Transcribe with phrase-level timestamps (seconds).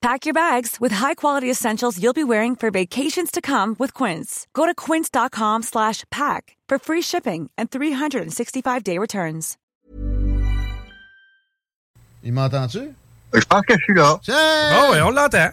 [0.00, 4.46] Pack your bags with high-quality essentials you'll be wearing for vacations to come with Quince.
[4.54, 9.56] Go to quince.com slash pack for free shipping and 365-day returns.
[12.22, 12.94] Il m'entend-tu?
[13.34, 14.18] Je pense que je suis là.
[14.22, 14.34] Tiens!
[14.36, 15.50] Oh, ouais, on l'entend.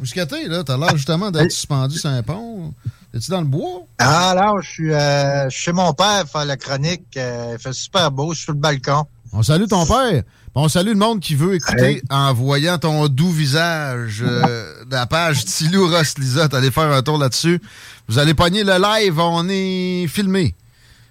[0.00, 0.64] Où est-ce que t'es, là?
[0.64, 2.74] T'as l'air justement d'être suspendu sur un pont.
[3.14, 3.86] Es-tu dans le bois?
[3.98, 7.16] Ah, là, je suis euh, chez mon père faire la chronique.
[7.16, 9.04] Euh, il fait super beau, je suis sur le balcon.
[9.32, 10.22] On salue ton père.
[10.56, 15.06] On salue le monde qui veut écouter en voyant ton doux visage euh, de la
[15.06, 16.54] page Tilou Ross Lisotte.
[16.54, 17.60] Allez faire un tour là-dessus.
[18.06, 19.18] Vous allez pogner le live.
[19.18, 20.54] On est filmé.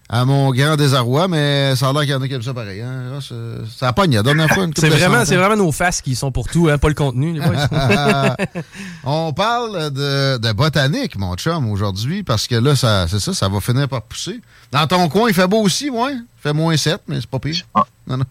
[0.07, 2.53] À mon grand désarroi, mais ça a l'air qu'il y en a qui aiment ça
[2.53, 2.81] pareil.
[2.81, 3.19] Hein?
[3.31, 4.63] Euh, ça a pogné la dernière fois.
[4.63, 7.33] une C'est vraiment, c'est vraiment nos faces qui sont pour tout, hein, pas le contenu.
[7.33, 8.35] les boys.
[9.03, 13.49] On parle de, de botanique, mon chum, aujourd'hui, parce que là, ça, c'est ça, ça
[13.49, 14.39] va finir par pousser.
[14.71, 16.13] Dans ton coin, il fait beau aussi, ouais.
[16.13, 17.65] Il fait moins 7, mais c'est pas pire.
[18.07, 18.25] Non, non.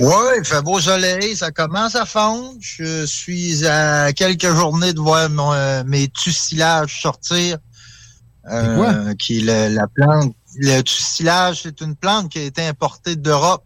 [0.00, 2.54] Ouais, il fait beau soleil, ça commence à fondre.
[2.60, 7.58] Je suis à quelques journées de voir mon, euh, mes tussilages sortir.
[8.50, 9.14] Euh, quoi?
[9.14, 10.34] qui le- la plante.
[10.56, 13.64] Le tussilage, c'est une plante qui a été importée d'Europe.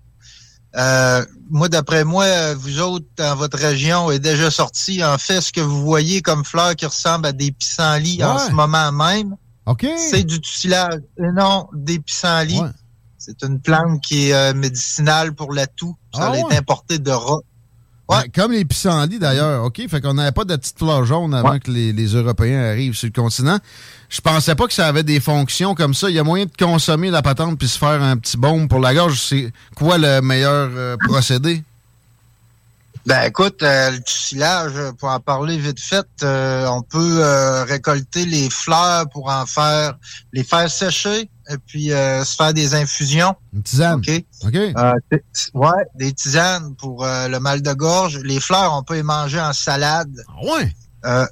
[0.77, 5.03] Euh, moi, d'après moi, euh, vous autres, dans votre région, est déjà sorti.
[5.03, 8.51] En fait, ce que vous voyez comme fleurs qui ressemblent à des pissenlits en ce
[8.53, 9.87] moment même, OK.
[9.97, 12.61] c'est du tussilage et non des pissenlits.
[12.61, 12.69] Ouais.
[13.27, 15.97] C'est une plante qui est euh, médicinale pour la toux.
[16.15, 16.57] Ça Ah a été ouais?
[16.57, 17.45] importé d'Europe.
[18.09, 18.19] Ouais.
[18.23, 19.65] Ben, comme les pissenlits, d'ailleurs.
[19.65, 21.59] OK, fait qu'on n'avait pas de petites fleurs jaunes avant Ouais.
[21.59, 23.59] que les, les Européens arrivent sur le continent.
[24.09, 26.09] Je pensais pas que ça avait des fonctions comme ça.
[26.09, 28.79] Il y a moyen de consommer la patente puis se faire un petit baume pour
[28.79, 29.21] la gorge.
[29.21, 31.65] C'est quoi le meilleur euh, procédé?
[33.07, 37.23] Ben écoute, euh, le tussilage, pour en parler vite fait, euh, on peut
[37.69, 39.95] récolter les fleurs pour en faire,
[40.33, 43.35] les faire sécher et puis euh, se faire des infusions.
[43.53, 43.99] Une tisane.
[44.01, 44.25] OK?
[44.45, 44.55] OK?
[44.55, 44.93] Euh,
[45.55, 48.19] ouais, des tisanes pour euh, le mal de gorge.
[48.25, 50.11] Les fleurs, on peut les manger en salade.
[50.29, 50.73] Ah ouais?
[51.05, 51.27] Euh,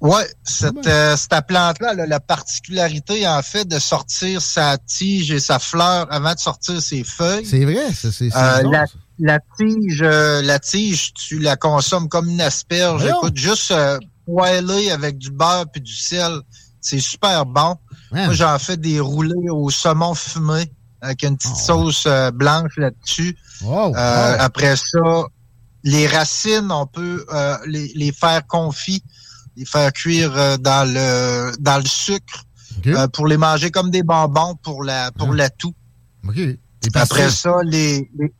[0.00, 0.90] ouais, cette, Ah ben.
[0.90, 5.58] euh, cette plante-là, elle a la particularité, en fait, de sortir sa tige et sa
[5.58, 7.44] fleur avant de sortir ses feuilles.
[7.46, 8.92] C'est vrai, ça, c'est Euh, la, ça.
[9.18, 13.04] la tige, euh, la tige, tu la consommes comme une asperge.
[13.04, 16.32] Écoute, juste euh, poêler avec du beurre puis du sel,
[16.80, 17.76] c'est super bon.
[18.14, 18.26] Man.
[18.26, 20.70] Moi, j'en fais des roulés au saumon fumé
[21.00, 21.64] avec une petite Oh, ouais.
[21.92, 23.36] sauce euh, blanche là-dessus.
[23.66, 24.36] Euh.
[24.38, 25.24] Après ça,
[25.82, 29.02] les racines, on peut euh, les, les faire confits,
[29.56, 32.44] les faire cuire euh, dans le dans le sucre
[32.86, 35.36] euh, pour les manger comme des bonbons pour la pour Ah.
[35.36, 35.74] la toux.
[36.26, 36.38] OK.
[36.38, 36.58] Et
[36.94, 38.32] Après ça, les, les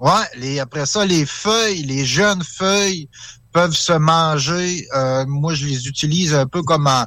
[0.00, 3.08] ouais, les après ça, les feuilles, les jeunes feuilles
[3.52, 4.86] peuvent se manger.
[4.94, 7.06] Euh, moi, je les utilise un peu comme en-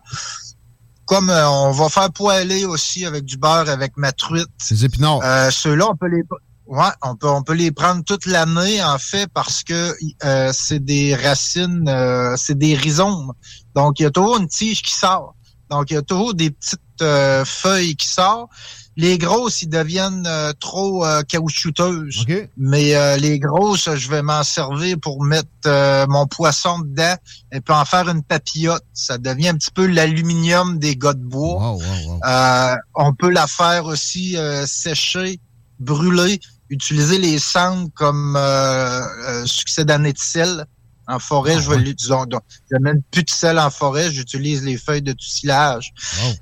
[1.05, 4.47] comme euh, on va faire poêler aussi avec du beurre avec ma truite.
[4.69, 5.19] Les épinards.
[5.23, 6.23] Euh, Ceux-là, on peut les
[6.67, 10.83] ouais, on peut on peut les prendre toute l'année en fait parce que euh, c'est
[10.83, 13.33] des racines, euh, c'est des rhizomes.
[13.75, 15.35] Donc il y a toujours une tige qui sort.
[15.69, 18.49] Donc il y a toujours des petites euh, feuilles qui sortent.
[18.97, 22.25] Les grosses, ils deviennent euh, trop euh, caoutchouteuses.
[22.57, 27.15] Mais euh, les grosses, je vais m'en servir pour mettre euh, mon poisson dedans
[27.53, 28.83] et puis en faire une papillote.
[28.93, 31.55] Ça devient un petit peu l'aluminium des gars de bois.
[31.55, 32.19] Wow, wow, wow.
[32.25, 35.39] Euh, on peut la faire aussi euh, sécher,
[35.79, 40.65] brûler, utiliser les cendres comme euh, euh, succédané de sel.
[41.07, 42.15] En forêt, Ah je vais l'utiliser.
[42.27, 45.93] Donc, J'amène plus de sel en forêt, j'utilise les feuilles de tussilage.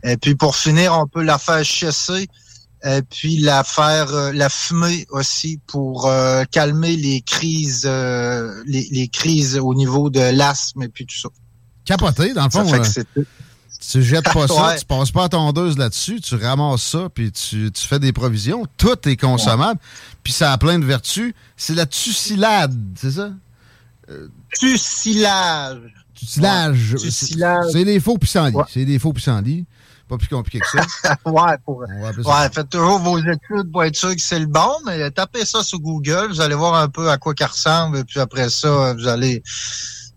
[0.03, 2.27] Et puis pour finir, on peut la faire chasser
[2.83, 8.87] et puis la faire euh, la fumer aussi pour euh, calmer les crises euh, les,
[8.91, 11.29] les crises au niveau de l'asthme et puis tout ça.
[11.85, 12.69] Capoté, dans le Ça fond.
[12.69, 13.25] fait euh, que c'est tout.
[13.91, 14.77] Tu jettes pas ça, Ouais.
[14.77, 18.65] tu passes pas à tondeuse là-dessus, tu ramasses ça, puis tu, tu fais des provisions.
[18.77, 19.79] Tout est consommable,
[20.23, 21.33] puis ça a plein de vertus.
[21.57, 23.31] C'est la tussilade, c'est ça?
[24.59, 25.81] Tussilage.
[26.15, 26.95] Tusilage.
[26.95, 27.71] Ouais.
[27.71, 28.55] C'est des faux pissenlits.
[28.55, 28.63] Ouais.
[28.71, 29.65] C'est des faux pissenlits.
[30.09, 31.15] Pas plus compliqué que ça.
[31.25, 35.09] ouais, pour, ouais, faites toujours vos études pour être sûr que c'est le bon, mais
[35.11, 38.19] tapez ça sur Google, vous allez voir un peu à quoi ça ressemble, et puis
[38.19, 39.43] après ça, vous allez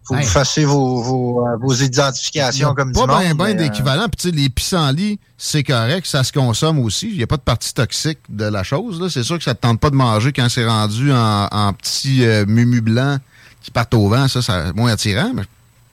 [0.05, 4.09] faut vous fassiez vos, vos, euh, vos identifications comme pas Pas bien ben d'équivalent.
[4.09, 7.09] Puis tu sais, les pissenlits, c'est correct, ça se consomme aussi.
[7.11, 9.09] Il n'y a pas de partie toxique de la chose.
[9.12, 11.73] C'est sûr que ça ne te tente pas de manger quand c'est rendu en, en
[11.73, 13.21] petits euh, mumu blancs
[13.62, 14.27] qui partent au vent.
[14.27, 15.44] Ça, c'est moins attirant, mais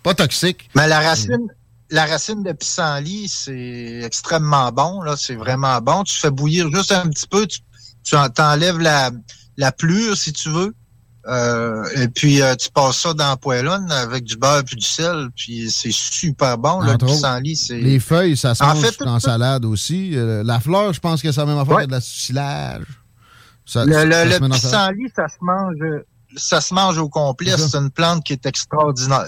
[0.01, 0.69] pas toxique.
[0.75, 1.47] Mais la racine,
[1.91, 5.01] la racine de pissenlit, c'est extrêmement bon.
[5.01, 5.15] là.
[5.17, 6.03] C'est vraiment bon.
[6.03, 7.47] Tu fais bouillir juste un petit peu.
[7.47, 7.59] Tu,
[8.03, 9.11] tu enlèves la,
[9.57, 10.73] la plure, si tu veux.
[11.27, 14.85] Euh, et puis, euh, tu passes ça dans la poêlonne avec du beurre puis du
[14.85, 16.79] sel, puis c'est super bon.
[16.79, 17.77] le pissenlit, c'est...
[17.77, 20.11] Les feuilles, ça se mange fait, en salade aussi.
[20.15, 21.87] Euh, la fleur, je pense que c'est la même affaire ouais.
[21.87, 22.85] de la silage.
[23.65, 25.75] Ça, le, le, le pissenlit, ça se mange
[26.35, 27.55] ça se mange au complet.
[27.57, 29.25] C'est une plante qui est extraordinaire.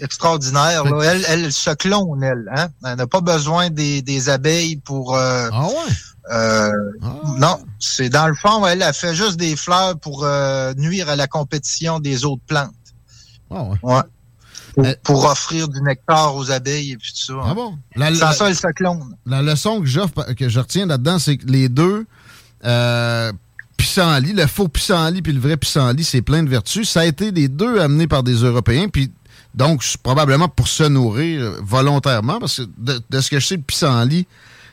[0.00, 1.02] extraordinaire là.
[1.02, 2.50] Elle, elle se clone, elle.
[2.54, 2.68] Hein?
[2.84, 5.16] Elle n'a pas besoin des, des abeilles pour...
[5.16, 5.92] Euh, ah ouais?
[6.30, 6.72] Euh,
[7.02, 7.20] ah.
[7.38, 11.16] Non, c'est dans le fond, elle a fait juste des fleurs pour euh, nuire à
[11.16, 12.72] la compétition des autres plantes.
[13.50, 13.78] Ah ouais.
[13.82, 14.96] ouais.
[15.04, 17.40] Pour, offrir du nectar aux abeilles et puis tout ça.
[17.44, 17.78] Ah bon?
[17.94, 19.16] La, Sans ça, elle se clone.
[19.24, 22.06] La leçon que, que je retiens là-dedans, c'est que les deux
[22.64, 23.32] euh,
[23.84, 26.88] pissenlit, le faux pissenlit puis le vrai pissenlit, c'est plein de vertus.
[26.88, 29.10] Ça a été les deux amenés par des Européens, puis
[29.54, 33.62] donc probablement pour se nourrir volontairement, parce que de, de ce que je sais, le
[33.62, 34.26] pissenlit,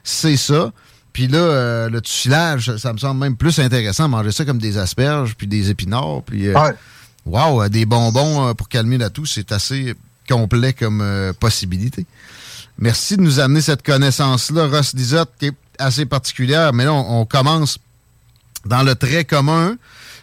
[0.03, 0.71] c'est ça.
[1.11, 4.77] Puis là, euh, le tuilage, ça me semble même plus intéressant, manger ça comme des
[4.77, 6.47] asperges, puis des épinards, puis...
[6.47, 6.71] Euh,
[7.23, 9.93] Wow, euh, des bonbons euh, pour calmer la toux, c'est assez
[10.27, 11.03] complet comme
[11.39, 12.07] possibilité.
[12.79, 17.25] Merci de nous amener cette connaissance-là, Ross Lizotte, qui est assez particulière, mais là, on,
[17.25, 17.77] commence
[18.65, 19.77] dans le très commun.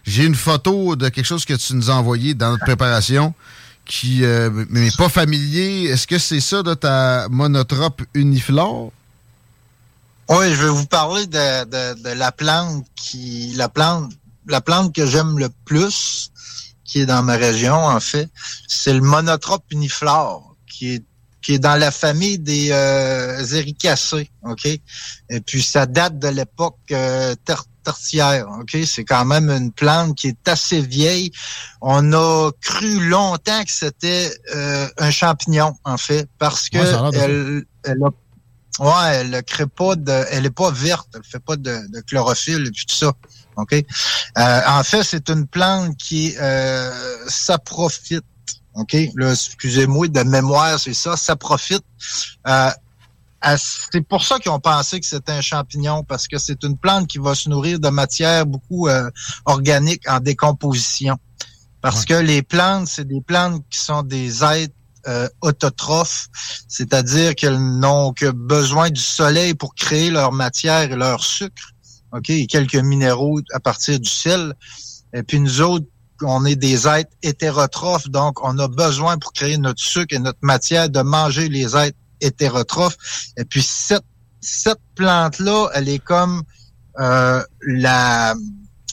[0.05, 3.35] J'ai une photo de quelque chose que tu nous as envoyé dans notre préparation
[3.85, 4.23] qui
[4.71, 5.85] n'est pas familier.
[5.85, 8.93] Est-ce que c'est ça de ta monotrope uniflore?
[10.29, 14.13] Oui, je vais vous parler de, de, de, la plante qui la plante
[14.47, 16.31] la plante que j'aime le plus,
[16.85, 18.29] qui est dans ma région en fait,
[18.67, 21.05] c'est le monotrope uniflore, qui est
[21.41, 23.43] qui est dans la famille des euh,
[24.43, 24.67] ok?
[24.67, 27.35] Et puis ça date de l'époque euh,
[27.89, 28.77] tertiaire, ok?
[28.85, 31.31] C'est quand même une plante qui est assez vieille.
[31.81, 38.03] On a cru longtemps que c'était euh, un champignon en fait, parce que elle, elle
[38.05, 38.11] a
[38.79, 42.01] Ouais, elle ne crée pas de, elle est pas verte, elle fait pas de, de
[42.03, 43.13] chlorophylle et puis tout ça.
[43.57, 43.73] Ok?
[43.73, 46.93] Euh, en fait, c'est une plante qui euh,
[47.27, 48.25] ça profite.
[48.75, 48.95] Ok.
[48.95, 51.83] excusez-moi de mémoire, c'est ça, ça profite.
[52.47, 52.71] Euh,
[53.57, 57.07] c'est pour ça qu'ils ont pensé que c'était un champignon parce que c'est une plante
[57.07, 59.11] qui va se nourrir de matière beaucoup euh,
[59.45, 61.17] organique en décomposition.
[61.81, 64.75] Parce que les plantes, c'est des plantes qui sont des êtres
[65.07, 66.29] euh, autotrophes,
[66.67, 71.73] c'est-à-dire qu'elles n'ont que besoin du soleil pour créer leur matière et leur sucre,
[72.13, 74.55] ok, et quelques minéraux à partir du sel.
[75.15, 75.87] Et puis nous autres,
[76.23, 80.41] on est des êtres hétérotrophes, donc on a besoin pour créer notre sucre et notre
[80.43, 82.99] matière de manger les êtres hétérotrophes.
[83.37, 84.05] Et puis cette
[84.41, 86.43] cette plante-là, elle est comme
[87.01, 88.35] euh, la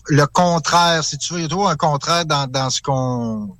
[0.07, 3.55] le contraire, si tu veux, il y a toujours un contraire dans, dans ce qu'on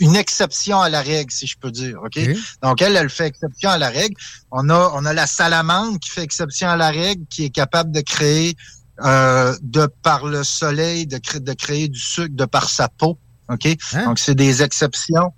[0.00, 2.00] une exception à la règle, si je peux dire.
[2.04, 2.18] OK?
[2.62, 4.16] Donc, elle, elle fait exception à la règle.
[4.50, 7.92] On a, on a la salamandre qui fait exception à la règle, qui est capable
[7.92, 8.56] de créer,
[9.04, 13.18] euh, de par le soleil, de, créer, de créer du sucre de par sa peau.
[13.48, 13.66] OK?
[13.92, 14.06] Hein?
[14.06, 15.32] Donc, c'est des exceptions.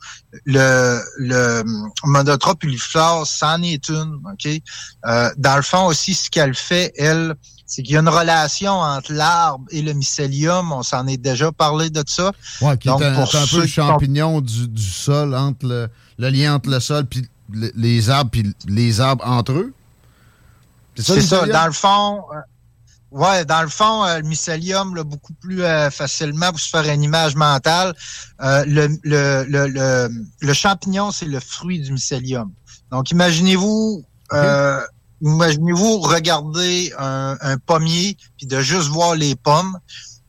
[0.45, 1.65] Le, le
[2.05, 4.21] monotrope uliflore, c'en est une.
[4.33, 4.49] OK?
[5.07, 7.35] Euh, dans le fond aussi, ce qu'elle fait, elle,
[7.67, 10.73] c'est qu'il y a une relation entre l'arbre et le mycélium.
[10.73, 12.33] On s'en est déjà parlé de ça.
[12.61, 16.71] Oui, qui est un, peu le champignon du, du, sol, entre le, le, lien entre
[16.71, 19.73] le sol puis les arbres, puis les arbres entre eux.
[20.97, 22.25] C'est ça, dans le fond.
[22.35, 22.41] Euh,
[23.17, 26.85] ouais, dans le fond, euh, le mycélium, là, beaucoup plus euh, facilement pour se faire
[26.93, 27.95] une image mentale.
[28.43, 32.53] Euh, le, le, le, le, champignon, c'est le fruit du mycélium.
[32.91, 34.05] Donc, imaginez-vous
[35.23, 39.79] imaginez-vous regarder un, un, pommier puis de juste voir les pommes.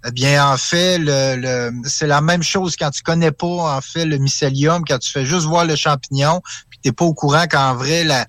[0.08, 4.06] Eh bien, en fait, le, c'est la même chose quand tu connais pas en fait
[4.06, 7.76] le mycélium, quand tu fais juste voir le champignon, puis t'es pas au courant qu'en
[7.76, 8.26] vrai la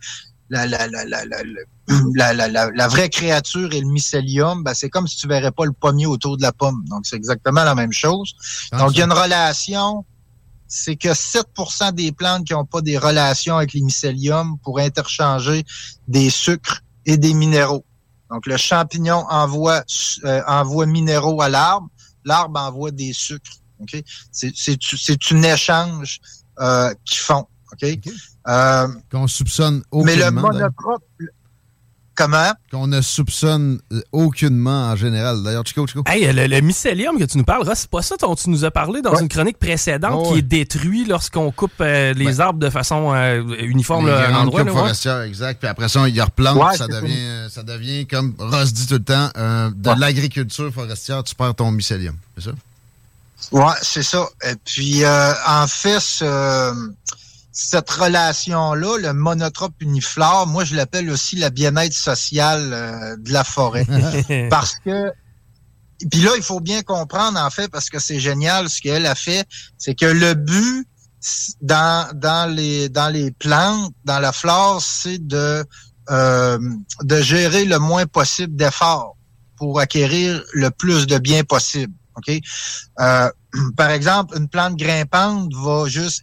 [0.51, 1.43] la, la, la, la, la,
[2.15, 5.73] la, la, vraie créature et le mycélium, ben, c'est comme si tu verrais pas le
[5.73, 6.85] pommier autour de la pomme.
[6.89, 8.35] Donc, c'est exactement la même chose.
[8.73, 10.05] Donc, il y a une relation
[10.69, 15.65] c'est que 7% des plantes qui n'ont pas des relations avec les mycéliums pour interchanger
[16.07, 17.85] des sucres et des minéraux.
[18.31, 19.83] Donc, le champignon envoie,
[20.25, 21.89] euh, envoie minéraux à l'arbre,
[22.25, 23.57] l'arbre envoie des sucres.
[23.81, 24.05] Okay?
[24.31, 26.21] C'est un échange
[26.61, 27.47] euh, qu'ils font.
[27.73, 27.99] Okay?
[28.47, 30.05] Euh, Qu'on soupçonne aucunement.
[30.05, 31.05] Mais le monotrope,
[32.19, 32.53] Comment?
[32.73, 35.41] Qu'on ne soupçonne euh, aucunement en général.
[35.45, 36.03] D'ailleurs, Chico, Chico.
[36.05, 39.03] Hey, le, mycélium que tu nous parles, c'est pas ça dont tu nous as parlé
[39.03, 43.45] dans une chronique précédente qui est détruit lorsqu'on coupe euh, les arbres de façon euh,
[43.61, 44.65] uniforme à l'endroit.
[44.67, 45.61] forestière, exact.
[45.61, 49.31] Puis après ça, il replante, ça, devient, ça devient, comme Ross dit tout le temps,
[49.37, 52.17] de l'agriculture forestière, tu perds ton mycélium.
[52.37, 52.51] C'est ça?
[53.53, 54.27] Oui, c'est ça.
[54.45, 56.25] Et puis, en fait,
[57.61, 63.43] cette relation-là, le monotrope uniflore, moi je l'appelle aussi la bien-être sociale euh, de la
[63.43, 63.85] forêt.
[64.51, 65.13] parce que
[66.09, 69.17] puis là, il faut bien comprendre, en fait, parce que c'est génial ce qu'elle a
[69.17, 69.45] fait,
[69.77, 70.87] c'est que le but
[71.61, 75.65] dans, dans, les, dans les plantes, dans la flore, c'est de,
[76.11, 76.59] euh,
[77.03, 79.17] de gérer le moins possible d'efforts
[79.57, 81.93] pour acquérir le plus de biens possible.
[82.15, 82.41] OK?
[83.01, 83.31] Euh,
[83.77, 86.23] par exemple, une plante grimpante va juste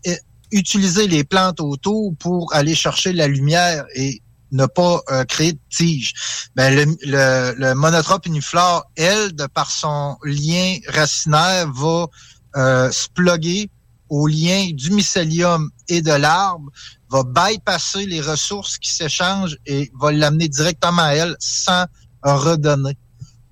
[0.51, 4.21] utiliser les plantes autour pour aller chercher la lumière et
[4.51, 6.13] ne pas euh, créer de tiges.
[6.55, 12.07] Ben, le, le, le, monotrope uniflore, elle, de par son lien racinaire, va
[12.55, 13.69] euh, se plugger
[14.09, 16.71] au lien du mycélium et de l'arbre,
[17.09, 21.85] va bypasser les ressources qui s'échangent et va l'amener directement à elle sans
[22.23, 22.97] redonner.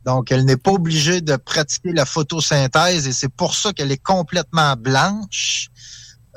[0.05, 4.03] Donc, elle n'est pas obligée de pratiquer la photosynthèse et c'est pour ça qu'elle est
[4.03, 5.69] complètement blanche.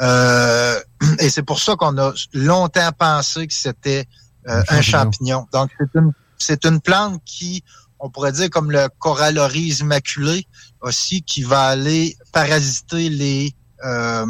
[0.01, 0.79] Euh,
[1.19, 4.07] et c'est pour ça qu'on a longtemps pensé que c'était
[4.49, 5.47] euh, un, champignon.
[5.53, 7.63] Donc, c'est une, c'est une plante qui,
[7.99, 10.47] on pourrait dire comme le coralloris maculé
[10.81, 14.27] aussi, qui va aller parasiter les, euh,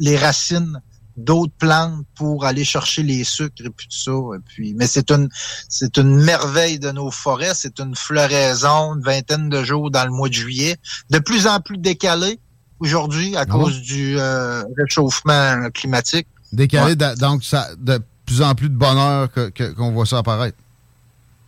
[0.00, 0.80] les racines
[1.16, 4.36] d'autres plantes pour aller chercher les sucres et puis tout ça.
[4.36, 5.28] Et puis, mais c'est une
[5.68, 7.54] c'est une merveille de nos forêts.
[7.54, 10.76] C'est une floraison, une vingtaine de jours dans le mois de juillet,
[11.10, 12.40] de plus en plus décalée
[12.82, 16.26] aujourd'hui à ah cause du euh, réchauffement climatique.
[16.52, 20.58] Décalé, donc ça, de plus en plus de bonheur qu'on que, voit ça apparaître.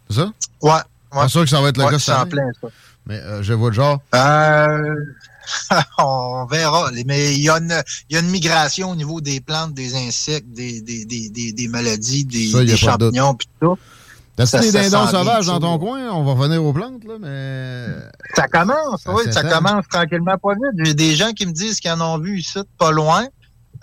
[0.09, 0.33] C'est ça?
[0.63, 0.73] Ouais.
[1.13, 1.29] ouais.
[1.29, 2.27] sûr que ça va être le cas ça.
[2.27, 2.69] plein, ça.
[3.07, 4.01] Mais euh, je vois le genre.
[4.15, 4.95] Euh,
[5.99, 6.91] on verra.
[7.05, 10.51] Mais il y, a une, y a une migration au niveau des plantes, des insectes,
[10.53, 13.79] des, des, des, des, maladies, des, des champignons, puis tout.
[14.37, 16.11] T'as des dindons sauvages dans ton coin?
[16.11, 17.87] On va revenir aux plantes, là, mais...
[18.35, 20.85] Ça commence, oui, ça commence tranquillement pas vite.
[20.85, 23.27] J'ai des gens qui me disent qu'ils en ont vu ici, pas loin.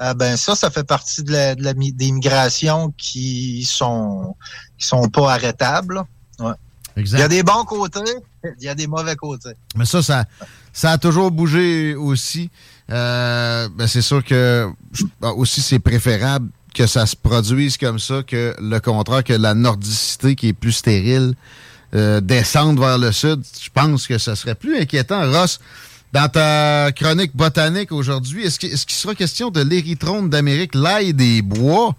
[0.02, 4.36] Euh, ben ça, ça fait partie de la, de la des migrations qui sont
[4.78, 6.02] qui sont pas arrêtables.
[6.40, 6.54] Ouais.
[6.96, 7.18] Exact.
[7.18, 8.00] Il y a des bons côtés,
[8.60, 9.54] il y a des mauvais côtés.
[9.76, 10.26] Mais ça, ça,
[10.74, 12.50] ça a toujours bougé aussi.
[12.90, 14.70] Euh, ben c'est sûr que
[15.22, 20.36] aussi c'est préférable que ça se produise comme ça que le contraire, que la nordicité
[20.36, 21.34] qui est plus stérile
[21.94, 23.42] euh, descende vers le sud.
[23.62, 25.30] Je pense que ça serait plus inquiétant.
[25.30, 25.60] Ross,
[26.14, 31.96] dans ta chronique botanique aujourd'hui, est-ce qu'il sera question de l'érythrone d'Amérique, l'ail des bois,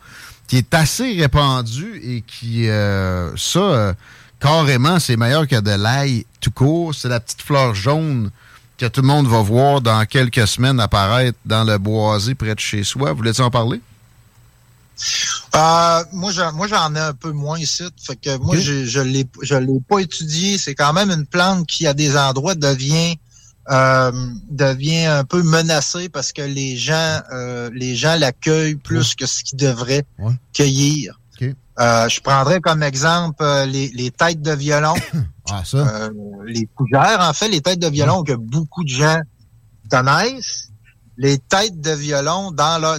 [0.49, 3.93] qui est assez répandu et qui, euh, ça, euh,
[4.41, 6.95] carrément, c'est meilleur que de l'ail tout court?
[6.95, 8.31] C'est la petite fleur jaune
[8.79, 12.61] que tout le monde va voir dans quelques semaines apparaître dans le boisé près de
[12.61, 13.13] chez soi.
[13.13, 13.81] Voulez-vous en parler?
[15.55, 17.85] Euh, moi, j'en, moi, j'en ai un peu moins ici.
[18.05, 20.59] Fait que moi, je, je l'ai, je l'ai pas étudié.
[20.59, 23.17] C'est quand même une plante qui, à des endroits, devient,
[23.71, 24.13] euh,
[24.51, 29.43] devient un peu menacée parce que les gens, euh, les gens l'accueillent plus que ce
[29.45, 30.05] qu'ils devraient
[30.53, 31.19] cueillir.
[31.81, 34.95] Euh, je prendrais comme exemple euh, les, les têtes de violon.
[35.51, 35.79] ah, ça.
[35.79, 36.11] Euh,
[36.47, 39.21] les cougères, en fait, les têtes de violon que beaucoup de gens
[39.91, 40.69] connaissent.
[41.17, 42.99] Les têtes de violon dans leur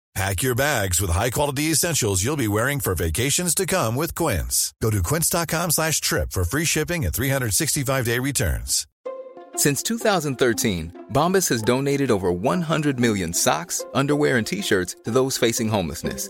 [0.13, 4.73] Pack your bags with high-quality essentials you'll be wearing for vacations to come with Quince.
[4.81, 8.87] Go to quince.com slash trip for free shipping and 365-day returns.
[9.55, 15.69] Since 2013, Bombas has donated over 100 million socks, underwear, and T-shirts to those facing
[15.69, 16.29] homelessness.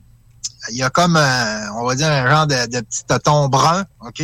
[0.69, 3.85] il y a comme, un, on va dire, un genre de, de petit tonton brun,
[4.01, 4.21] OK?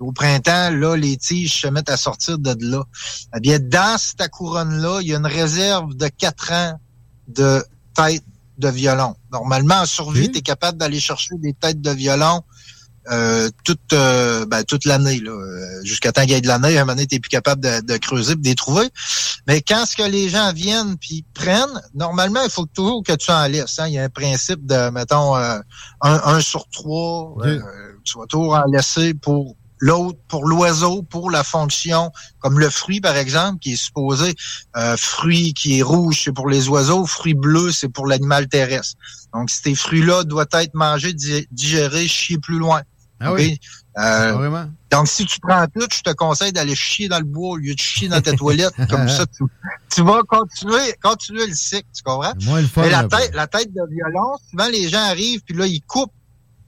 [0.00, 2.82] au printemps, là, les tiges se mettent à sortir de là.
[3.36, 6.80] Eh bien, dans cette couronne-là, il y a une réserve de quatre ans
[7.28, 7.62] de
[7.94, 8.24] tête
[8.58, 9.14] de violon.
[9.32, 12.42] Normalement, en survie, tu es capable d'aller chercher des têtes de violon
[13.10, 16.76] euh, toute euh, ben, toute l'année là euh, jusqu'à temps qu'il y ait de l'année
[16.76, 18.88] à un moment donné t'es plus capable de, creuser de les trouver
[19.46, 23.30] mais quand ce que les gens viennent puis prennent normalement il faut toujours que tu
[23.30, 23.88] en laisses hein.
[23.88, 27.36] il y a un principe de mettons un, sur trois
[28.04, 33.00] tu vas toujours en laisser pour l'autre pour l'oiseau pour la fonction comme le fruit
[33.00, 34.34] par exemple qui est supposé
[34.96, 38.96] fruit qui est rouge c'est pour les oiseaux fruit bleu c'est pour l'animal terrestre
[39.32, 41.14] donc ces fruits là doivent être mangés
[41.50, 42.82] digérés chier plus loin
[43.20, 43.60] ah oui.
[43.98, 47.56] Euh, donc, si tu prends tout, je te conseille d'aller chier dans le bois au
[47.56, 48.72] lieu de chier dans ta toilette.
[48.90, 49.26] comme ça,
[49.90, 52.32] tu, vas continuer, continuer le cycle, tu comprends?
[52.42, 55.66] Moins le fun, la, tête, la tête de violon, souvent les gens arrivent, puis là,
[55.66, 56.12] ils coupent,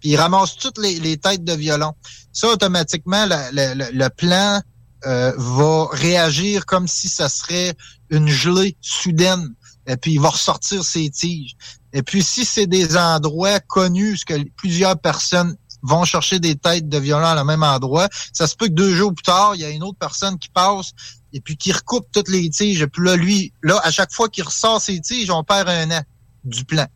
[0.02, 1.92] puis ils ramassent toutes les, têtes de violon.
[2.32, 4.60] Ça, automatiquement, le plan
[5.06, 7.74] euh, va réagir comme si ça serait
[8.10, 9.54] une gelée soudaine.
[9.86, 11.54] Et puis, il va ressortir ses tiges.
[11.92, 16.88] Et puis, si c'est des endroits connus, ce que plusieurs personnes vont chercher des têtes
[16.88, 18.08] de violon à le même endroit.
[18.32, 20.48] Ça se peut que deux jours plus tard, il y a une autre personne qui
[20.48, 20.92] passe
[21.32, 22.82] et puis qui recoupe toutes les tiges.
[22.82, 25.90] Et puis là, lui, là, à chaque fois qu'il ressort ses tiges, on perd un
[25.90, 26.02] an
[26.44, 26.86] du plan.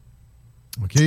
[0.83, 1.01] OK.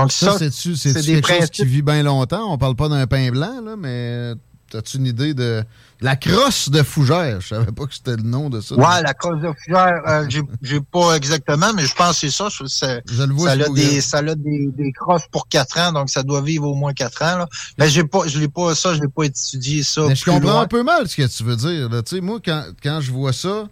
[0.00, 2.52] Donc ça, c'est quelque chose qui vit bien longtemps?
[2.52, 4.34] On parle pas d'un pain blanc, là, mais
[4.74, 5.62] As-tu une idée de
[6.00, 7.40] la crosse de fougère?
[7.40, 8.74] Je savais pas que c'était le nom de ça.
[8.74, 10.26] Ouais, la crosse de fougère, euh,
[10.60, 12.48] j'ai pas exactement, mais je pense que c'est ça.
[12.66, 15.92] ça, je le vois ça, a des, ça a des, des crosses pour quatre ans,
[15.92, 17.38] donc ça doit vivre au moins quatre ans.
[17.38, 17.48] Là.
[17.78, 20.02] Mais j'ai pas, je l'ai pas ça, je l'ai pas étudié ça.
[20.08, 21.88] Mais je comprends un peu mal ce que tu veux dire.
[21.88, 22.02] Là.
[22.20, 23.68] Moi, quand, quand je vois ça,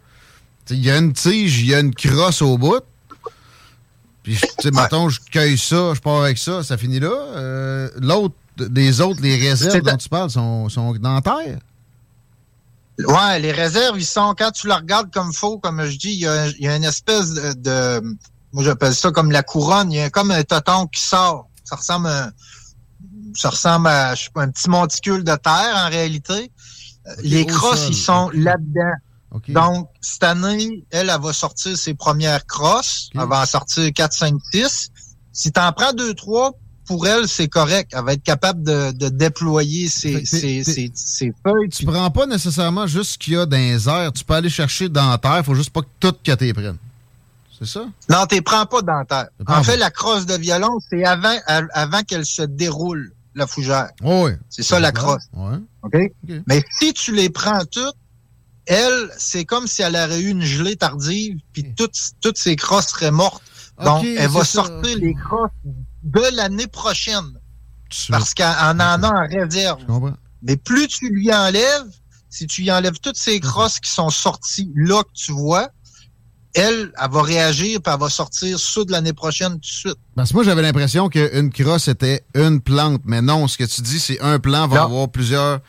[0.70, 2.82] il y a une tige, il y a une crosse au bout.
[4.24, 7.12] Puis, tu sais, mettons, je cueille ça, je pars avec ça, ça finit là.
[7.12, 11.58] Euh, l'autre des autres, les réserves dont tu parles sont, sont dans terre?
[12.98, 16.20] Ouais, les réserves, ils sont, quand tu la regardes comme faux, comme je dis, il
[16.20, 18.00] y a, il y a une espèce de,
[18.52, 21.48] moi j'appelle ça comme la couronne, il y a comme un toton qui sort.
[21.64, 22.30] Ça ressemble à,
[23.34, 26.50] ça ressemble à, je sais pas, un petit monticule de terre en réalité.
[27.22, 28.94] les crosses, ils sont là-dedans.
[29.48, 33.10] Donc, cette année, elle, elle va sortir ses premières crosses.
[33.14, 34.90] Elle va en sortir 4, 5, 6.
[35.32, 36.52] Si tu en prends 2, 3,
[36.86, 37.92] pour elle, c'est correct.
[37.94, 41.68] Elle va être capable de, de déployer ses, ses, ses, ses, feuilles.
[41.70, 44.12] Tu prends pas nécessairement juste ce qu'il y a dans les airs.
[44.12, 45.42] Tu peux aller chercher dans la terre.
[45.44, 46.78] faut juste pas que tout que t'es prennes.
[47.58, 47.86] C'est ça?
[48.10, 49.28] Non, tu prends pas dans la terre.
[49.46, 53.90] En fait, la crosse de violon, c'est avant, avant qu'elle se déroule, la fougère.
[54.02, 54.32] oui.
[54.50, 55.24] C'est ça, la crosse.
[55.32, 55.56] Ouais.
[55.82, 56.12] OK?
[56.46, 57.96] Mais si tu les prends toutes,
[58.66, 62.88] elle, c'est comme si elle aurait eu une gelée tardive, puis toutes, toutes ses crosses
[62.88, 63.42] seraient mortes.
[63.82, 65.50] Donc, elle va sortir les crosses
[66.02, 67.38] de l'année prochaine.
[68.08, 69.80] Parce qu'elle en, en a en réserve.
[70.42, 71.90] Mais plus tu lui enlèves,
[72.28, 75.68] si tu lui enlèves toutes ces crosses qui sont sorties là que tu vois,
[76.54, 79.96] elle, elle va réagir et elle va sortir ça de l'année prochaine tout de suite.
[80.14, 83.02] Parce que moi, j'avais l'impression qu'une crosse était une plante.
[83.04, 85.60] Mais non, ce que tu dis, c'est un plant va avoir plusieurs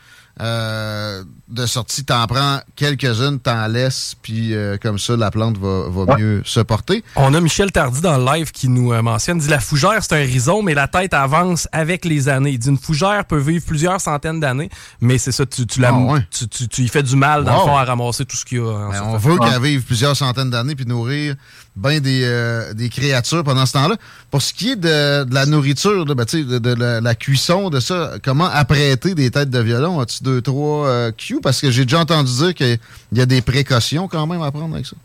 [0.41, 5.85] euh, de sortie, t'en prends quelques-unes, t'en laisses, puis euh, comme ça, la plante va,
[5.89, 7.05] va mieux se porter.
[7.15, 10.13] On a Michel Tardy dans le live qui nous euh, mentionne, dit la fougère, c'est
[10.13, 12.51] un rhizome, mais la tête avance avec les années.
[12.51, 14.69] Il dit une fougère peut vivre plusieurs centaines d'années,
[14.99, 17.53] mais c'est ça, tu, tu, la, ah, tu, tu, tu, y fais du mal, dans
[17.53, 18.89] le fond, à ramasser tout ce qu'il y a.
[18.91, 21.35] Ben, on veut qu'elle vive plusieurs centaines d'années, puis nourrir
[21.75, 23.95] bien des, des créatures pendant ce temps-là.
[24.31, 28.45] Pour ce qui est de, la nourriture, ben, de, de, la, cuisson, de ça, comment
[28.45, 29.99] apprêter des têtes de violon?
[29.99, 31.39] As-tu deux, trois euh, Q?
[31.41, 32.79] Parce que j'ai déjà entendu dire qu'il
[33.13, 34.95] y a des précautions quand même à prendre avec ça.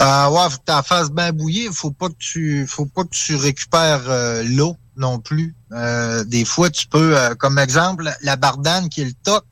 [0.00, 1.32] Euh, ouais, faut que tu la fasses bien.
[1.72, 5.54] Faut pas que tu, faut pas que tu récupères euh, l'eau non plus.
[5.72, 9.44] Euh, des fois, tu peux, comme exemple, la bardane qui est le toc.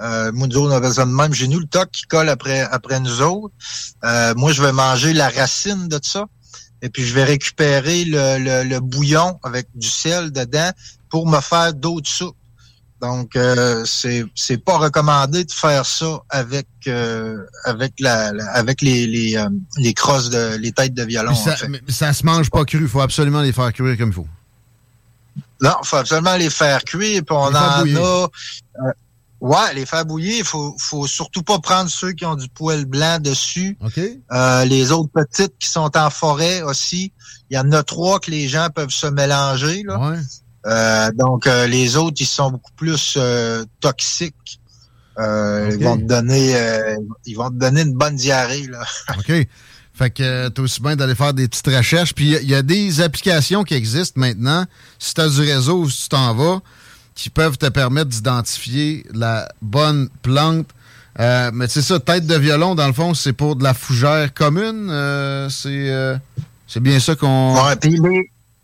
[0.00, 1.32] Moi, nous on avait ça de même.
[1.32, 3.54] J'ai nous le toc qui colle après, après nous autres.
[4.36, 6.26] moi, je vais manger la racine de ça.
[6.84, 10.70] Et puis, je vais récupérer le, le, le bouillon avec du sel dedans
[11.08, 12.36] pour me faire d'autres soupes.
[13.02, 19.08] Donc, euh, c'est c'est pas recommandé de faire ça avec euh, avec la, avec les
[19.08, 21.34] les, euh, les crosses de les têtes de violon.
[21.34, 21.56] Ça,
[21.88, 24.28] ça se mange pas cru, il faut absolument les faire cuire comme il faut.
[25.60, 27.84] Non, il faut absolument les faire cuire, puis on en a.
[29.42, 30.36] Euh, ouais, les faire bouillir.
[30.38, 33.76] Il faut, faut surtout pas prendre ceux qui ont du poil blanc dessus.
[34.32, 37.12] Euh, les autres petites qui sont en forêt aussi.
[37.50, 39.82] Il y en a trois que les gens peuvent se mélanger.
[39.84, 40.10] Là.
[40.10, 40.18] Ouais.
[40.66, 44.60] Euh, donc, euh, les autres, ils sont beaucoup plus euh, toxiques.
[45.18, 46.54] Ils vont te donner
[47.26, 48.66] ils vont te donner une bonne diarrhée.
[48.66, 48.82] Là.
[49.18, 49.46] OK.
[49.94, 52.14] Fait que t'as aussi bien d'aller faire des petites recherches.
[52.14, 54.64] Puis il y, a des applications qui existent maintenant.
[54.98, 56.60] Si tu as du réseau ou si tu t'en vas,
[57.14, 60.68] qui peuvent te permettre d'identifier la bonne plante.
[61.18, 64.88] mais c'est ça, tête de violon, dans le fond, c'est pour de la fougère commune.
[65.50, 66.18] c'est
[66.66, 67.54] C'est bien ça qu'on...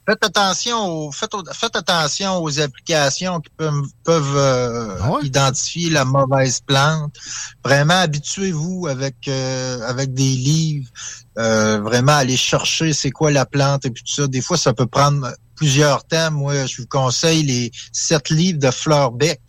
[0.09, 6.07] faites attention aux, faites, faites, attention aux applications qui peuvent, peuvent euh, ah identifier la
[6.07, 7.15] mauvaise plante.
[7.63, 10.89] Vraiment, habituez-vous avec euh, avec des livres.
[11.37, 14.27] Euh, vraiment, aller chercher c'est quoi la plante et puis tout ça.
[14.27, 16.31] Des fois, ça peut prendre plusieurs temps.
[16.31, 19.41] Moi, je vous conseille les sept livres de Fleur Beck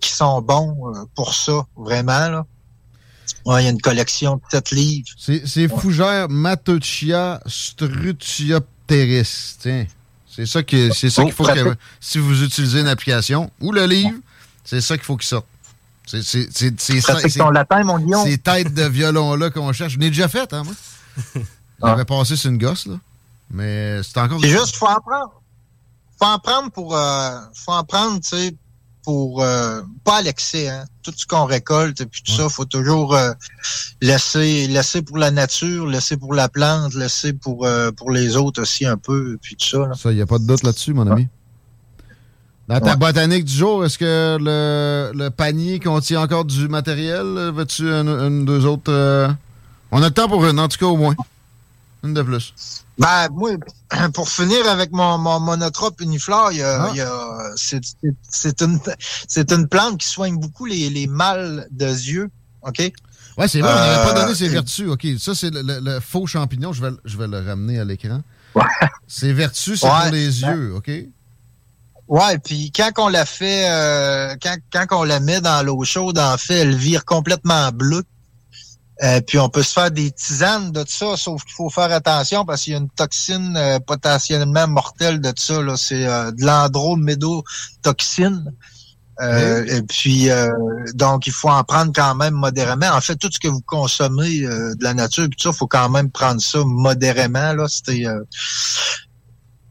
[0.00, 2.28] qui sont bons pour ça, vraiment.
[2.28, 2.46] Là.
[3.44, 5.08] Ouais, il y a une collection de sept livres.
[5.18, 9.56] C'est Fougère Matutia Strutia Terris.
[9.60, 9.86] Tiens.
[10.28, 13.72] C'est ça que c'est ça oh, qu'il faut que si vous utilisez une application ou
[13.72, 14.18] le livre,
[14.64, 15.46] c'est ça qu'il faut qu'il sorte.
[16.06, 18.22] C'est c'est ton latin, mon lion.
[18.24, 19.94] Ces têtes de violon-là qu'on cherche.
[19.94, 20.74] Je l'ai déjà fait, hein, moi.
[21.82, 22.04] J'avais ah.
[22.04, 22.94] passé sur une gosse, là.
[23.50, 24.40] Mais c'est encore.
[24.40, 25.42] C'est juste, faut en prendre.
[26.18, 26.96] Faut en prendre pour.
[26.96, 28.56] Euh, faut en prendre, tu sais,
[29.06, 30.84] pour euh, pas à l'excès, hein.
[31.04, 33.30] Tout ce qu'on récolte et puis tout ça, faut toujours euh,
[34.02, 38.60] laisser laisser pour la nature, laisser pour la plante, laisser pour euh, pour les autres
[38.60, 39.94] aussi un peu puis tout ça.
[39.94, 41.28] Ça, y a pas de doute là-dessus, mon ami.
[42.66, 47.52] Dans ta botanique du jour, est-ce que le, le, panier contient encore du matériel?
[47.54, 48.90] Veux-tu une, une, deux autres?
[49.92, 51.14] On a le temps pour une, en tout cas au moins.
[52.06, 52.54] Une de plus.
[52.98, 53.50] Ben, moi,
[54.14, 57.50] pour finir avec mon, mon monotrope uniflore, il y a, ah.
[57.56, 57.82] c'est
[58.60, 58.80] une,
[59.28, 62.30] c'est une plante qui soigne beaucoup les, les mâles de yeux.
[62.62, 62.92] OK?
[63.36, 64.88] Ouais, c'est vrai, on n'avait pas donné ses euh, vertus.
[64.88, 66.72] OK, ça, c'est le, faux champignon.
[66.72, 68.22] Je vais, je vais le ramener à l'écran.
[68.54, 68.64] Ouais.
[69.06, 70.90] Ses vertus, c'est pour les yeux, OK?
[72.08, 76.18] Ouais, puis quand on la fait, euh, quand, quand on la met dans l'eau chaude,
[76.18, 78.04] en fait, elle vire complètement bleue.
[79.02, 82.46] Euh, puis on peut se faire des tisanes de ça, sauf qu'il faut faire attention
[82.46, 85.60] parce qu'il y a une toxine euh, potentiellement mortelle de ça.
[85.60, 85.76] Là.
[85.76, 88.52] C'est euh, de l'andromédotoxine.
[89.18, 90.28] Et puis
[90.92, 92.90] donc il faut en prendre quand même modérément.
[92.92, 96.10] En fait, tout ce que vous consommez de la nature, puis ça, faut quand même
[96.10, 97.54] prendre ça modérément.
[97.54, 98.04] Là, c'était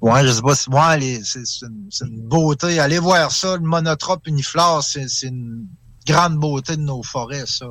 [0.01, 2.79] Ouais, je sais pas si moi, c'est une, une, beauté.
[2.79, 5.67] Allez voir ça, le monotrope uniflore, c'est une
[6.05, 7.65] grande beauté de nos forêts, ça.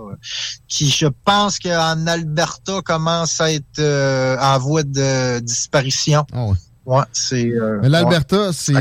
[0.68, 6.26] Qui, je pense qu'en Alberta commence à être euh, en voie de disparition.
[6.32, 6.56] Ah ouais.
[6.86, 7.50] Ouais, c'est.
[7.50, 8.74] Euh, Mais l'Alberta, c'est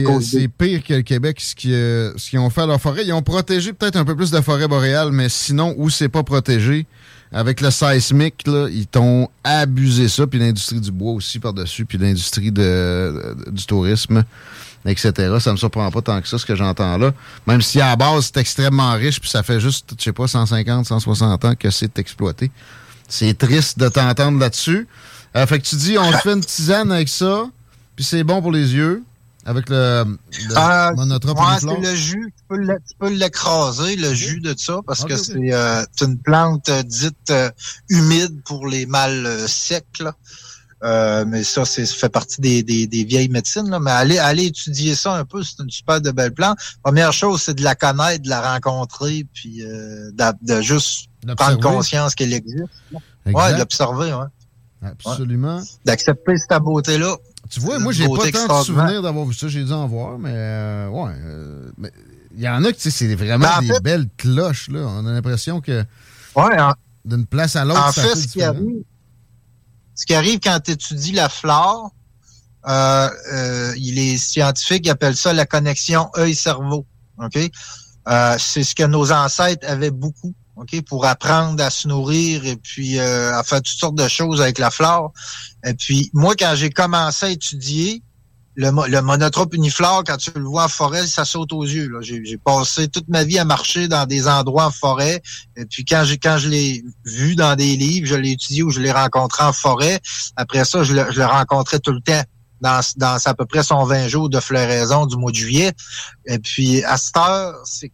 [0.49, 3.05] pire que le Québec, ce qu'ils euh, ce ont fait à leur forêt.
[3.05, 6.23] Ils ont protégé peut-être un peu plus de forêt boréale, mais sinon, où c'est pas
[6.23, 6.85] protégé,
[7.31, 11.97] avec le seismique, là, ils t'ont abusé ça, puis l'industrie du bois aussi par-dessus, puis
[11.97, 14.23] l'industrie de, du tourisme
[14.85, 15.37] etc.
[15.39, 17.13] Ça me surprend pas tant que ça, ce que j'entends là.
[17.47, 20.27] Même si à la base, c'est extrêmement riche, puis ça fait juste, je sais pas,
[20.27, 22.51] 150, 160 ans que c'est exploité.
[23.07, 24.87] C'est triste de t'entendre là-dessus.
[25.35, 27.45] Euh, fait que tu dis, on se fait une tisane avec ça,
[27.95, 29.03] puis c'est bon pour les yeux,
[29.45, 29.75] avec le,
[30.47, 30.91] le euh,
[31.59, 32.33] c'est le jus.
[32.49, 37.33] Tu peux l'écraser, le jus de ça, parce que euh, c'est une plante dite
[37.89, 39.99] humide pour les mâles secs.
[39.99, 40.13] Là.
[40.83, 43.69] Euh, mais ça, c'est fait partie des, des, des, vieilles médecines.
[43.69, 43.79] Là.
[43.79, 46.57] Mais allez, allez étudier ça un peu, c'est une super de belle plante.
[46.83, 52.15] Première chose, c'est de la connaître, de la rencontrer, puis euh, de, juste prendre conscience
[52.15, 52.67] qu'elle existe.
[53.25, 54.25] Ouais, de l'observer, ouais.
[54.85, 55.61] Absolument.
[55.85, 57.15] D'accepter cette beauté-là.
[57.49, 59.47] Tu vois, moi, j'ai pas tant de souvenirs d'avoir vu ça.
[59.47, 61.13] J'ai dû en voir, mais euh, ouais.
[61.77, 61.91] mais
[62.35, 64.81] il y en a qui, c'est vraiment ben, des belles cloches, là.
[64.85, 65.85] On a l'impression que.
[66.35, 66.57] Ouais,
[67.05, 68.83] D'une place à l'autre, en fait, ce qui arrive,
[69.95, 71.91] ce qui arrive quand tu étudies la flore,
[72.67, 76.85] euh, euh, les scientifiques appellent ça la connexion œil-cerveau.
[77.21, 77.37] OK?
[78.07, 80.33] Euh, c'est ce que nos ancêtres avaient beaucoup.
[80.55, 84.39] OK, pour apprendre à se nourrir et puis euh, à faire toutes sortes de choses
[84.39, 85.11] avec la flore.
[85.65, 88.03] Et puis moi, quand j'ai commencé à étudier,
[88.55, 91.91] le, le monotrope uniflore, quand tu le vois en forêt, ça saute aux yeux.
[92.01, 95.21] J'ai passé toute ma vie à marcher dans des endroits en forêt.
[95.55, 98.91] Et puis quand je l'ai vu dans des livres, je l'ai étudié ou je l'ai
[98.91, 99.99] rencontré en forêt.
[100.35, 102.21] Après ça, je le, je le rencontrais tout le temps.
[102.61, 102.79] Dans,
[103.25, 105.73] à peu près son 20 jours de floraison du mois de juillet.
[106.25, 107.89] Et puis à cette heure, c'est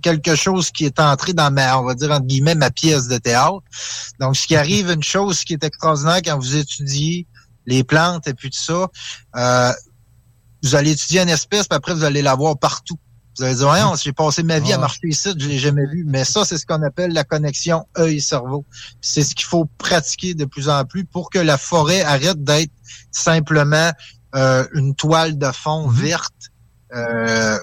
[0.00, 3.16] quelque chose qui est entré dans ma, on va dire entre guillemets, ma pièce de
[3.18, 3.62] théâtre.
[4.18, 7.28] Donc, ce qui arrive, une chose qui est extraordinaire quand vous étudiez
[7.68, 8.88] les plantes et puis tout ça.
[9.36, 9.72] Euh,
[10.62, 12.98] vous allez étudier une espèce, puis après, vous allez la voir partout.
[13.38, 16.04] Vous allez dire, ouais, j'ai passé ma vie à marcher ici, je l'ai jamais vu.
[16.04, 18.64] Mais ça, c'est ce qu'on appelle la connexion œil-cerveau.
[19.00, 22.72] C'est ce qu'il faut pratiquer de plus en plus pour que la forêt arrête d'être
[23.12, 23.92] simplement
[24.34, 25.94] euh, une toile de fond mm-hmm.
[25.94, 26.47] verte
[26.94, 27.58] euh,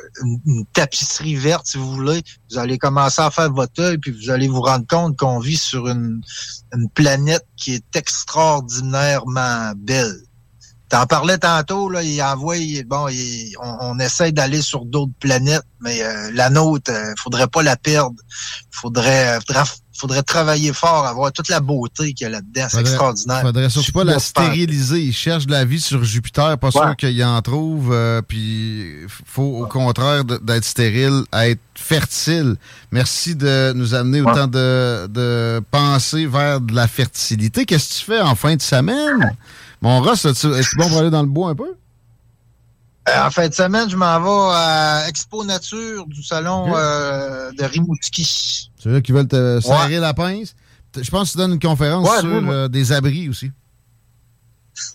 [0.46, 2.22] une, tapisserie verte, si vous voulez.
[2.52, 5.58] Vous allez commencer à faire votre œil, puis vous allez vous rendre compte qu'on vit
[5.58, 6.22] sur une,
[6.94, 10.14] planète qui est extraordinairement belle.
[10.90, 13.08] T'en parlais tantôt, là, il envoie, bon,
[13.62, 17.76] on, on, essaie d'aller sur d'autres planètes, mais euh, la nôtre, euh, faudrait pas la
[17.76, 18.16] perdre.
[18.70, 19.64] Faudrait, faudrait,
[19.96, 22.68] faudrait travailler fort, avoir toute la beauté qu'il y a là-dedans.
[22.70, 23.42] C'est extraordinaire.
[23.42, 25.02] Faudrait surtout pas la stériliser.
[25.02, 27.94] Ils cherchent de la vie sur Jupiter, pas sûr qu'ils en trouvent.
[27.94, 28.86] Euh, puis
[29.26, 32.56] faut au contraire d'être stérile, être fertile.
[32.92, 37.66] Merci de nous amener autant de, de pensées vers de la fertilité.
[37.66, 39.36] Qu'est-ce que tu fais en fin de semaine?
[39.82, 41.76] Mon Ross, est-ce bon pour aller dans le bois un peu?
[43.08, 47.64] Euh, en fin de semaine, je m'en vais à Expo Nature du salon euh, de
[47.64, 48.72] Rimouski.
[48.82, 50.56] C'est là qui veulent te serrer la pince.
[51.00, 53.52] Je pense que tu donnes une conférence sur euh, des abris aussi.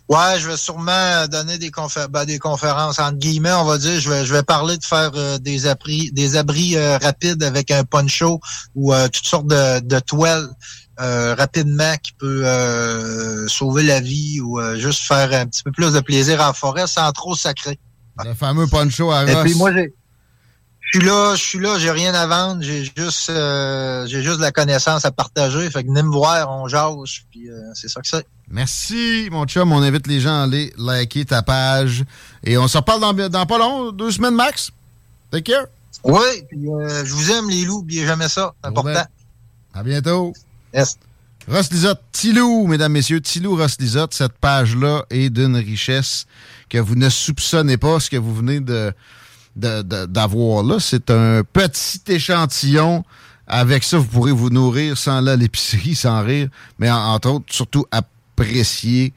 [0.09, 1.70] Ouais, je vais sûrement donner des,
[2.11, 4.01] ben, des conférences entre guillemets, on va dire.
[4.01, 8.40] Je vais, je vais parler de faire des abris, des abris rapides avec un poncho
[8.75, 10.51] ou toutes sortes de, de toiles
[10.99, 12.44] rapidement qui peut
[13.49, 17.11] sauver la vie ou juste faire un petit peu plus de plaisir en forêt sans
[17.12, 17.79] trop sacrer.
[18.24, 19.30] Le fameux poncho à Ross.
[19.30, 23.30] Et puis moi, je suis là, je suis là, j'ai rien à vendre, j'ai juste
[23.30, 25.70] euh, j'ai juste de la connaissance à partager.
[25.70, 28.26] Fait que venez me voir, on jase, puis euh, c'est ça que c'est.
[28.50, 29.72] Merci, mon chum.
[29.72, 32.04] On invite les gens à aller liker ta page.
[32.42, 34.70] Et on se reparle dans, dans pas long, deux semaines max.
[35.30, 35.66] Take care.
[36.02, 38.54] Oui, puis euh, je vous aime, les loups, n'oubliez jamais ça.
[38.62, 39.04] C'est important.
[39.74, 40.33] À bientôt.
[40.74, 40.98] Yes.
[41.48, 46.26] Ross Lisotte, Tilou, mesdames, messieurs, Tilou Ross Lisotte, cette page-là est d'une richesse
[46.68, 48.92] que vous ne soupçonnez pas ce que vous venez de
[49.57, 50.79] d'avoir là.
[50.79, 53.05] C'est un petit échantillon.
[53.48, 56.48] Avec ça, vous pourrez vous nourrir sans là l'épicerie, sans rire,
[56.79, 59.12] mais entre autres, surtout apprécier,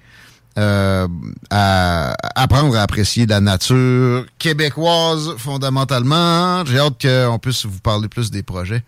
[0.57, 1.07] euh,
[1.51, 6.65] apprendre à apprécier la nature québécoise fondamentalement.
[6.65, 8.83] J'ai hâte qu'on puisse vous parler plus des projets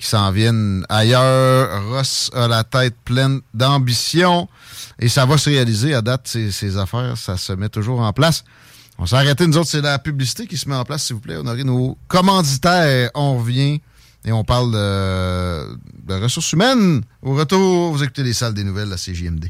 [0.00, 1.84] qui s'en viennent ailleurs.
[1.88, 4.48] Ross a la tête pleine d'ambition.
[4.98, 7.16] Et ça va se réaliser à date, ces, affaires.
[7.16, 8.44] Ça se met toujours en place.
[8.98, 11.20] On s'est arrêté, nous autres, c'est la publicité qui se met en place, s'il vous
[11.20, 11.36] plaît.
[11.38, 13.10] On aurait nos commanditaires.
[13.14, 13.80] On revient
[14.24, 17.02] et on parle de, ressources humaines.
[17.22, 19.46] Au retour, vous écoutez les salles des nouvelles, la CJMD.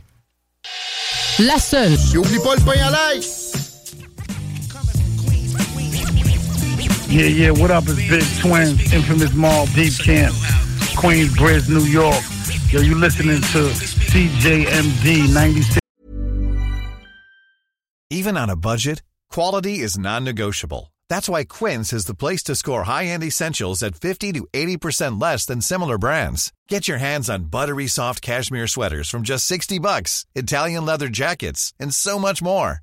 [1.38, 1.96] La seule.
[2.12, 3.20] Et oublie pas le pain à l'ail.
[7.10, 10.32] Yeah, yeah, what up, it's Big Twins, Infamous Mall, Deep Camp,
[10.94, 12.22] Queensbridge, New York.
[12.70, 13.68] Yo, you listening to
[14.12, 15.80] CJMD 96.
[18.10, 20.94] Even on a budget, quality is non-negotiable.
[21.08, 25.44] That's why Quince is the place to score high-end essentials at 50 to 80% less
[25.44, 26.52] than similar brands.
[26.68, 31.74] Get your hands on buttery soft cashmere sweaters from just 60 bucks, Italian leather jackets,
[31.80, 32.82] and so much more.